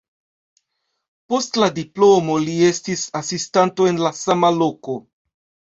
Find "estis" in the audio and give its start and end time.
2.71-3.07